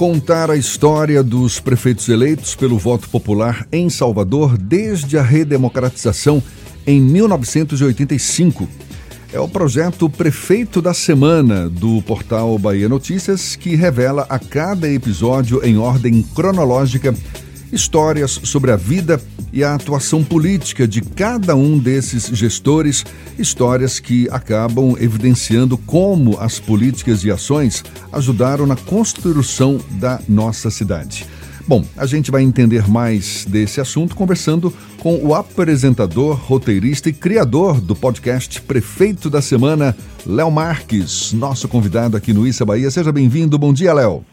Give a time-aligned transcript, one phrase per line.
[0.00, 6.42] contar a história dos prefeitos eleitos pelo voto popular em Salvador desde a redemocratização
[6.86, 8.66] em 1985.
[9.30, 15.62] É o projeto Prefeito da Semana do portal Bahia Notícias que revela a cada episódio
[15.62, 17.14] em ordem cronológica
[17.72, 19.20] histórias sobre a vida
[19.52, 23.04] e a atuação política de cada um desses gestores,
[23.38, 31.26] histórias que acabam evidenciando como as políticas e ações ajudaram na construção da nossa cidade.
[31.66, 37.80] Bom, a gente vai entender mais desse assunto conversando com o apresentador, roteirista e criador
[37.80, 42.90] do podcast Prefeito da Semana, Léo Marques, nosso convidado aqui no Issa Bahia.
[42.90, 43.58] Seja bem-vindo.
[43.58, 44.24] Bom dia, Léo.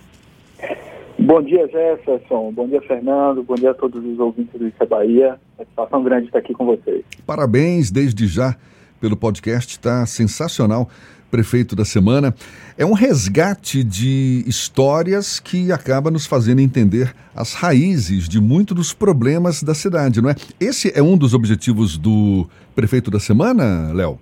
[1.19, 2.51] Bom dia, Jefferson.
[2.53, 3.43] Bom dia, Fernando.
[3.43, 5.39] Bom dia a todos os ouvintes do Isso é Bahia.
[5.57, 7.03] Satisfação grande estar aqui com vocês.
[7.25, 8.55] Parabéns desde já
[9.01, 9.71] pelo podcast.
[9.71, 10.87] Está sensacional.
[11.31, 12.33] Prefeito da Semana.
[12.77, 18.93] É um resgate de histórias que acaba nos fazendo entender as raízes de muitos dos
[18.93, 20.35] problemas da cidade, não é?
[20.59, 24.17] Esse é um dos objetivos do Prefeito da Semana, Léo?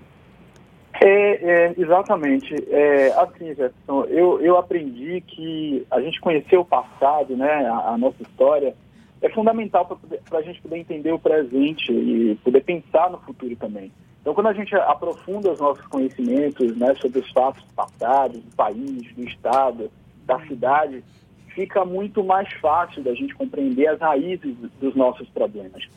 [1.47, 2.55] É, exatamente.
[2.71, 7.97] É, assim, Jefferson, eu, eu aprendi que a gente conhecer o passado, né, a, a
[7.99, 8.75] nossa história,
[9.21, 9.85] é fundamental
[10.27, 13.91] para a gente poder entender o presente e poder pensar no futuro também.
[14.21, 19.13] Então, quando a gente aprofunda os nossos conhecimentos né, sobre os fatos passados, do país,
[19.13, 19.91] do Estado,
[20.25, 21.03] da cidade,
[21.49, 25.87] fica muito mais fácil da gente compreender as raízes dos nossos problemas.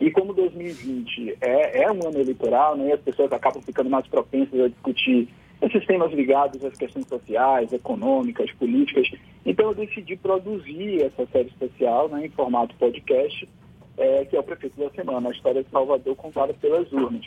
[0.00, 4.60] E como 2020 é, é um ano eleitoral, né, as pessoas acabam ficando mais propensas
[4.60, 5.28] a discutir
[5.60, 9.10] esses temas ligados às questões sociais, econômicas, políticas.
[9.44, 13.48] Então eu decidi produzir essa série especial né, em formato podcast,
[13.96, 17.26] é, que é o Prefeito da Semana, a história de Salvador contada pelas urnas.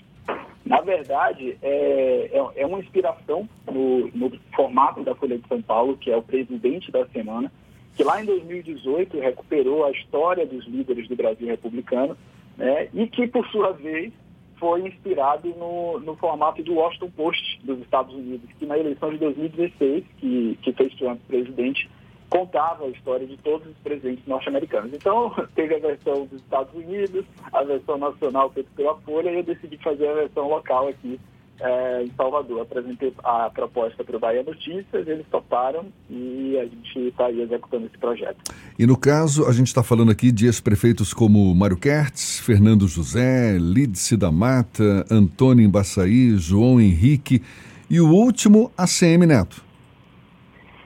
[0.63, 5.97] Na verdade, é, é, é uma inspiração no, no formato da Folha de São Paulo,
[5.97, 7.51] que é o presidente da semana,
[7.97, 12.15] que lá em 2018 recuperou a história dos líderes do Brasil republicano
[12.57, 14.11] né, e que, por sua vez,
[14.57, 19.17] foi inspirado no, no formato do Washington Post dos Estados Unidos, que na eleição de
[19.17, 21.89] 2016, que, que fez Trump presidente,
[22.29, 24.93] contava a história de todos os presidentes norte-americanos.
[24.93, 29.43] Então, teve a versão dos Estados Unidos, a versão nacional feita pela Folha, e eu
[29.43, 31.19] decidi fazer a versão local aqui
[31.61, 32.61] é, em Salvador.
[32.61, 37.85] Apresentei a proposta para o Bahia Notícias, eles toparam e a gente está aí executando
[37.85, 38.37] esse projeto.
[38.77, 43.57] E no caso, a gente está falando aqui de ex-prefeitos como Mário Kertz, Fernando José,
[43.59, 47.41] Lídice da Mata, Antônio Embaçaí, João Henrique
[47.89, 49.63] e o último, ACM Neto.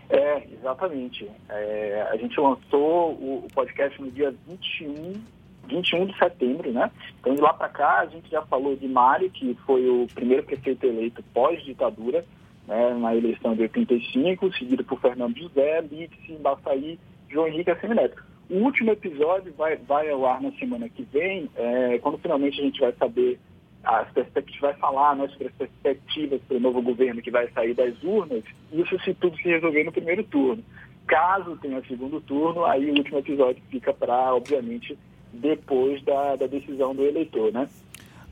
[0.09, 1.29] É, exatamente.
[1.49, 5.34] É, a gente lançou o, o podcast no dia 21
[5.67, 6.91] 21 de setembro, né?
[7.19, 10.43] Então, de lá para cá, a gente já falou de Mário, que foi o primeiro
[10.43, 12.25] prefeito eleito pós-ditadura,
[12.67, 16.99] né, na eleição de 85, seguido por Fernando José, Lídice, Baçaí,
[17.29, 18.23] João Henrique e Semineto.
[18.49, 22.63] O último episódio vai, vai ao ar na semana que vem, é, quando finalmente a
[22.63, 23.39] gente vai saber
[23.83, 27.73] as perspectivas, vai falar né, sobre as perspectivas para o novo governo que vai sair
[27.73, 30.63] das urnas, isso se tudo se resolver no primeiro turno.
[31.07, 34.97] Caso tenha segundo turno, aí o último episódio fica para, obviamente,
[35.41, 37.67] depois da, da decisão do eleitor, né?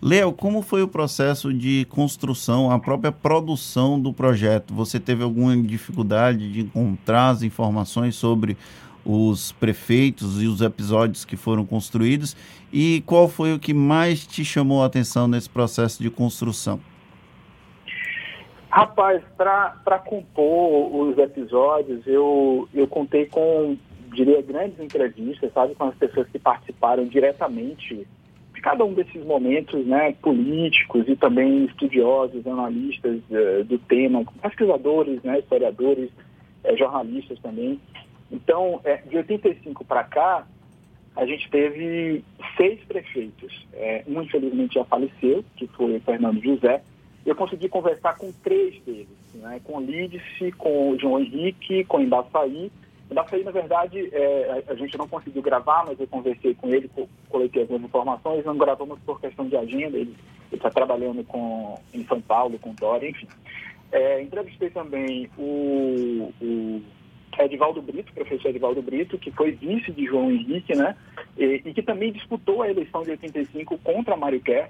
[0.02, 4.74] Léo, como foi o processo de construção, a própria produção do projeto?
[4.74, 8.58] Você teve alguma dificuldade de encontrar as informações sobre
[9.06, 12.36] os prefeitos e os episódios que foram construídos?
[12.72, 16.82] E qual foi o que mais te chamou a atenção nesse processo de construção?
[18.70, 23.78] Rapaz, para compor os episódios, eu, eu contei com
[24.14, 28.08] diria, grandes entrevistas, sabe, com as pessoas que participaram diretamente
[28.54, 35.22] de cada um desses momentos, né, políticos e também estudiosos, analistas uh, do tema, pesquisadores,
[35.24, 36.10] né, historiadores,
[36.64, 37.80] uh, jornalistas também.
[38.32, 40.48] Então, é, de 85 para cá,
[41.16, 42.24] a gente teve
[42.58, 43.68] seis prefeitos.
[43.74, 46.82] É, um, infelizmente, já faleceu, que foi Fernando José.
[47.26, 52.72] Eu consegui conversar com três deles, né, com Lídice, com João Henrique, com Embaçaí
[53.14, 56.90] Daí, na verdade, é, a gente não conseguiu gravar, mas eu conversei com ele,
[57.30, 60.16] coletei algumas informações, não gravamos por questão de agenda, ele
[60.52, 63.28] está trabalhando com, em São Paulo, com Dória, enfim.
[63.92, 66.82] É, entrevistei também o, o
[67.40, 70.96] Edivaldo Brito, professor Edivaldo Brito, que foi vice de João Henrique, né?
[71.38, 74.70] E, e, que também disputou a eleição de 85 contra Mário Kerr,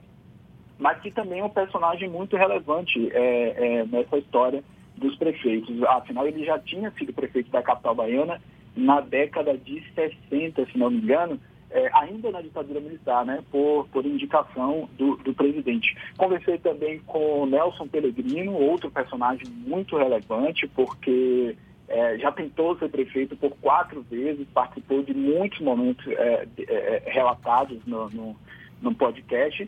[0.78, 4.64] mas que também é um personagem muito relevante é, é, nessa história
[4.98, 5.82] dos prefeitos.
[5.84, 8.42] Afinal, ele já tinha sido prefeito da capital baiana
[8.76, 13.88] na década de 60, se não me engano, é, ainda na ditadura militar, né, por,
[13.90, 15.96] por indicação do, do presidente.
[16.18, 21.56] Conversei também com Nelson Pellegrino, outro personagem muito relevante, porque
[21.88, 27.84] é, já tentou ser prefeito por quatro vezes, participou de muitos momentos é, é, relatados
[27.86, 28.36] no, no,
[28.82, 29.68] no, podcast.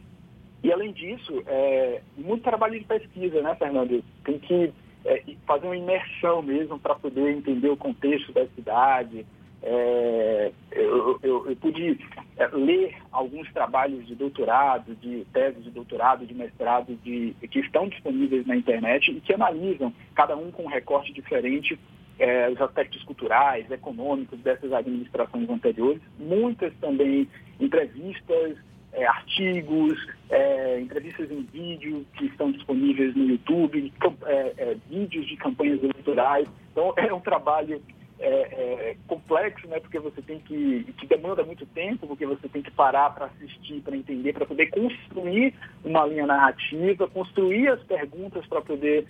[0.64, 4.04] E, além disso, é, muito trabalho de pesquisa, né, Fernando?
[4.24, 4.72] Tem que
[5.06, 9.26] é, fazer uma imersão mesmo para poder entender o contexto da cidade.
[9.62, 11.98] É, eu, eu, eu, pude
[12.38, 17.88] é, ler alguns trabalhos de doutorado, de tese de doutorado, de mestrado, de, que estão
[17.88, 21.80] disponíveis na internet e que analisam, cada um com um recorte diferente,
[22.20, 26.02] é, os aspectos culturais, econômicos dessas administrações anteriores.
[26.20, 27.28] Muitas também
[27.60, 28.58] entrevistas,
[28.96, 33.94] é, artigos, é, entrevistas em vídeo que estão disponíveis no YouTube,
[34.26, 36.48] é, é, vídeos de campanhas eleitorais.
[36.72, 37.82] Então, é um trabalho
[38.18, 42.62] é, é, complexo, né, porque você tem que, que demanda muito tempo, porque você tem
[42.62, 45.54] que parar para assistir, para entender, para poder construir
[45.84, 49.06] uma linha narrativa, construir as perguntas para poder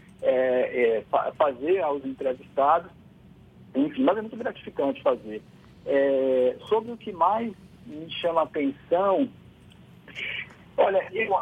[1.37, 2.89] fazer aos entrevistados.
[3.75, 5.43] Enfim, mas é muito gratificante fazer.
[6.67, 7.53] sobre o que mais
[7.85, 9.29] me chama a atenção
[10.77, 11.35] Olha, eu,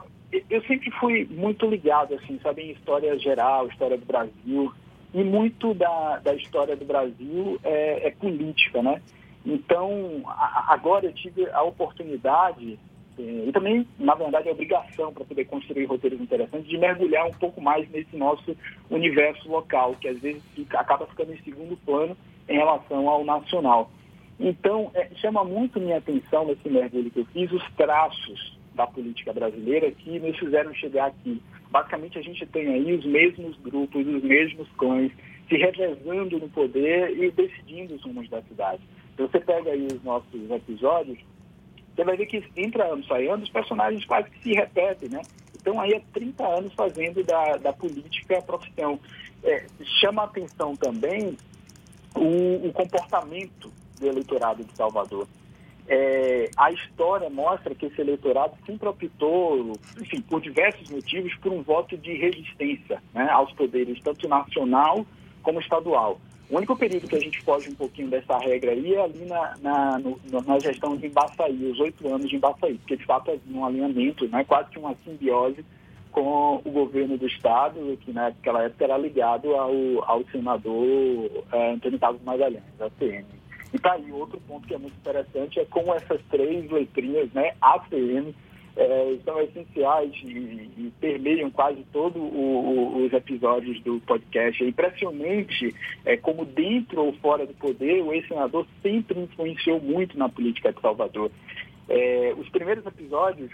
[0.50, 4.72] eu sempre fui muito ligado, assim, sabe, em história geral, história do Brasil.
[5.14, 9.02] E muito da, da história do Brasil é, é política, né?
[9.46, 12.80] Então, a, agora eu tive a oportunidade,
[13.20, 17.34] eh, e também, na verdade, a obrigação para poder construir roteiros interessantes, de mergulhar um
[17.34, 18.56] pouco mais nesse nosso
[18.90, 22.18] universo local, que às vezes fica, acaba ficando em segundo plano
[22.50, 23.92] em relação ao nacional.
[24.40, 29.34] Então, é, chama muito minha atenção nesse mergulho que eu fiz, os traços da política
[29.34, 31.42] brasileira que nos fizeram chegar aqui.
[31.70, 35.12] Basicamente, a gente tem aí os mesmos grupos, os mesmos clãs
[35.48, 38.82] se revezando no poder e decidindo os rumos da cidade.
[39.16, 41.20] Se você pega aí os nossos episódios,
[41.96, 45.22] você vai ver que entre ano sai ano, os personagens quase que se repetem, né?
[45.56, 49.00] Então aí há 30 anos fazendo da, da política a profissão.
[49.44, 49.66] É,
[50.00, 51.38] chama atenção também
[52.16, 55.28] o, o comportamento do eleitorado de Salvador
[55.88, 61.62] é, a história mostra que esse eleitorado sempre optou, enfim, por diversos motivos, por um
[61.62, 65.06] voto de resistência né, aos poderes, tanto nacional
[65.42, 66.20] como estadual.
[66.50, 69.54] O único período que a gente foge um pouquinho dessa regra aí é ali na,
[69.62, 73.58] na, no, na gestão de Embaçaí, os oito anos de Embaçaí, porque de fato havia
[73.58, 75.66] um alinhamento, né, quase que uma simbiose
[76.12, 82.00] com o governo do Estado, que naquela época era ligado ao, ao senador é, Antônio
[82.00, 83.26] Carlos Magalhães, ACM.
[83.74, 87.54] E tá aí outro ponto que é muito interessante, é como essas três letrinhas, né,
[87.60, 88.34] ACM,
[88.76, 90.28] é, são essenciais e,
[90.78, 94.64] e, permeiam quase todos os episódios do podcast.
[94.64, 95.76] É impressionante
[96.06, 100.82] é, como dentro ou fora do poder o ex-senador sempre influenciou muito na política de
[100.82, 101.32] Salvador.
[101.88, 103.52] É, os primeiros episódios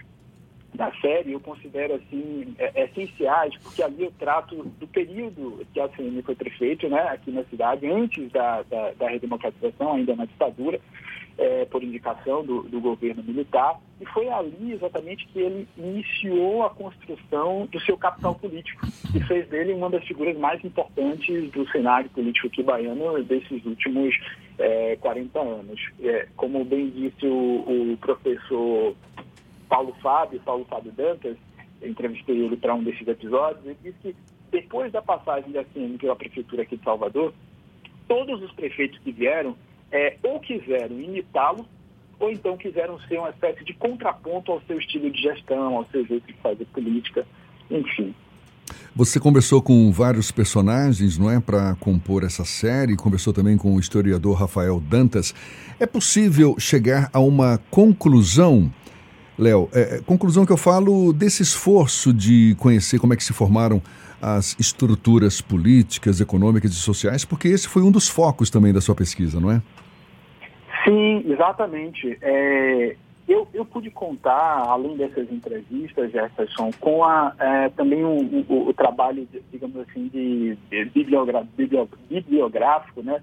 [0.80, 5.86] da série eu considero assim é, essenciais, porque ali eu trato do período que a
[5.86, 10.80] ACM foi prefeito, né, aqui na cidade, antes da, da, da redemocratização, ainda na ditadura,
[11.38, 16.70] é, por indicação do, do, governo militar, e foi ali exatamente que ele iniciou a
[16.70, 22.10] construção do seu capital político, e fez dele uma das figuras mais importantes do cenário
[22.10, 24.18] político aqui baiano desses últimos
[24.58, 25.80] é, 40 anos.
[26.02, 28.96] É, como bem disse o, o professor
[29.69, 31.38] Paulo Fábio, Paulo Fábio Dantas,
[31.81, 34.16] entrevistei ele para um desses episódios, ele disse que
[34.51, 37.33] depois da passagem da CM pela prefeitura aqui de Salvador,
[38.07, 39.56] todos os prefeitos que vieram
[39.92, 41.66] é, ou quiseram imitá-lo,
[42.19, 46.06] ou então quiseram ser uma espécie de contraponto ao seu estilo de gestão, ao seu
[46.06, 47.26] jeito de fazer política,
[47.69, 48.14] enfim.
[48.95, 53.80] Você conversou com vários personagens, não é, para compor essa série, conversou também com o
[53.80, 55.33] historiador Rafael Dantas.
[55.80, 58.71] É possível chegar a uma conclusão
[59.40, 63.31] Léo, é, é, conclusão que eu falo desse esforço de conhecer como é que se
[63.31, 63.81] formaram
[64.22, 68.94] as estruturas políticas, econômicas e sociais, porque esse foi um dos focos também da sua
[68.94, 69.62] pesquisa, não é?
[70.84, 72.18] Sim, exatamente.
[72.22, 72.98] É,
[73.30, 78.74] eu, eu pude contar, além dessas entrevistas, Jefferson, com a, é, também o, o, o,
[78.74, 80.86] trabalho, digamos assim, de, de
[82.10, 83.22] bibliográfico, né,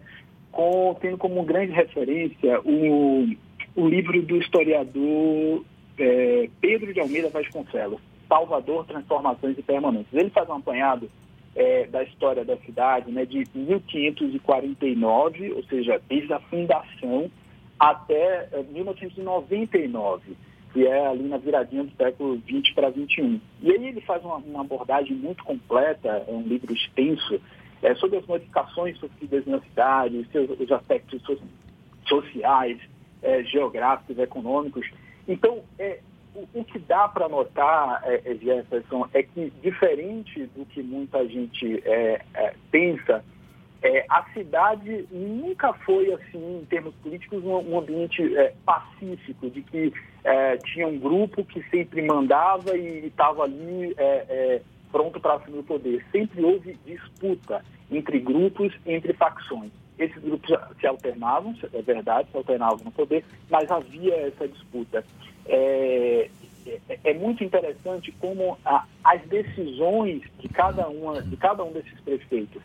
[0.50, 3.28] com, tendo como grande referência o,
[3.74, 5.62] o livro do historiador
[5.98, 10.12] é, Pedro de Almeida Vasconcelos, Salvador, Transformações e Permanentes.
[10.12, 11.10] Ele faz um apanhado
[11.54, 17.30] é, da história da cidade né, de 1549, ou seja, desde a fundação
[17.78, 20.36] até é, 1999,
[20.72, 23.40] que é ali na viradinha do século 20 para 21.
[23.62, 27.40] E aí ele faz uma, uma, abordagem muito completa, é um livro extenso,
[27.82, 31.38] é, sobre as modificações sofridas na cidade, seus, os aspectos so,
[32.06, 32.78] sociais,
[33.22, 34.86] é, geográficos, econômicos,
[35.28, 36.00] então, é,
[36.34, 41.26] o, o que dá para notar, é, é, Jefferson, é que, diferente do que muita
[41.26, 43.24] gente é, é, pensa,
[43.82, 48.22] É, a cidade nunca foi, assim, em termos políticos, um, um ambiente
[48.64, 49.92] pacífico, de que
[50.64, 53.94] tinha um grupo que sempre mandava e estava ali
[54.90, 56.04] pronto para assumir o poder.
[56.10, 59.70] Sempre houve disputa entre grupos, entre facções.
[59.98, 65.04] Esses grupos se alternavam, é verdade, se alternavam no poder, mas havia essa disputa.
[65.46, 66.28] É,
[66.66, 71.98] é, é muito interessante como a, as decisões de cada, uma, de cada um desses
[72.00, 72.62] prefeitos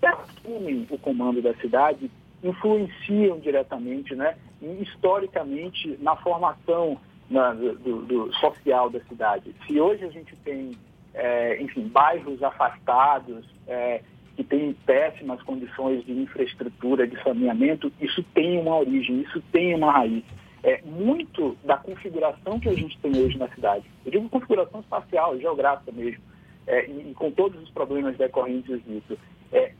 [0.00, 2.10] que assumem o comando da cidade
[2.42, 4.36] influenciam diretamente, né,
[4.80, 9.54] historicamente, na formação na, do, do, social da cidade.
[9.66, 10.72] Se hoje a gente tem,
[11.14, 14.02] é, enfim, bairros afastados, é,
[14.36, 19.90] que têm péssimas condições de infraestrutura, de saneamento, isso tem uma origem, isso tem uma
[19.90, 20.22] raiz.
[20.62, 25.38] É, muito da configuração que a gente tem hoje na cidade, eu digo configuração espacial,
[25.38, 26.22] geográfica mesmo,
[26.66, 29.16] é, e, e, com todos os problemas decorrentes disso,
[29.52, 29.72] é,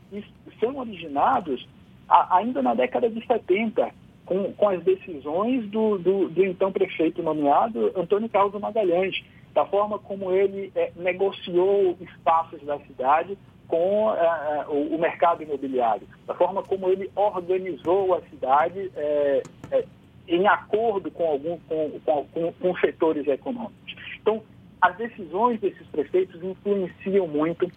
[0.59, 1.67] são originados
[2.07, 3.91] a, ainda na década de 70,
[4.25, 9.21] com, com as decisões do, do, do, então prefeito nomeado Antônio Carlos Magalhães,
[9.53, 13.37] da forma como ele é, negociou espaços da cidade
[13.67, 19.43] com é, é, o, o, mercado imobiliário, da forma como ele organizou a cidade é,
[19.71, 19.85] é,
[20.27, 21.99] em acordo com, algum, com,
[22.33, 23.95] com, com setores econômicos.
[24.21, 24.41] Então,
[24.81, 27.69] as decisões desses prefeitos influenciam muito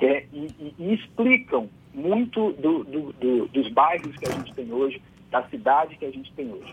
[0.00, 4.70] é, e, e, e, explicam muito do, do, do, dos bairros que a gente tem
[4.72, 6.72] hoje, da cidade que a gente tem hoje.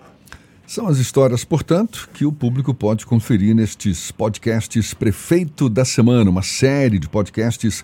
[0.66, 6.42] São as histórias, portanto, que o público pode conferir nestes podcasts Prefeito da Semana, uma
[6.42, 7.84] série de podcasts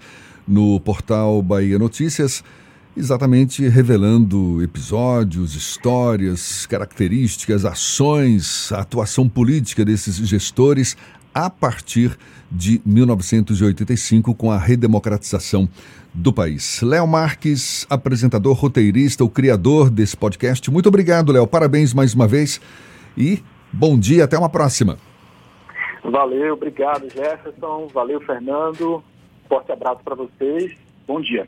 [0.49, 2.43] no portal Bahia Notícias,
[2.97, 10.97] exatamente revelando episódios, histórias, características, ações, a atuação política desses gestores
[11.33, 12.17] a partir
[12.51, 15.69] de 1985, com a redemocratização
[16.13, 16.81] do país.
[16.81, 20.69] Léo Marques, apresentador, roteirista, o criador desse podcast.
[20.71, 21.45] Muito obrigado, Léo.
[21.45, 22.59] Parabéns mais uma vez
[23.15, 24.23] e bom dia.
[24.23, 24.97] Até uma próxima.
[26.03, 27.87] Valeu, obrigado, Jefferson.
[27.93, 29.03] Valeu, Fernando.
[29.49, 30.77] Forte abraço para vocês.
[31.07, 31.47] Bom dia.